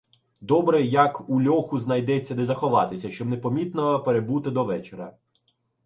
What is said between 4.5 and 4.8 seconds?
до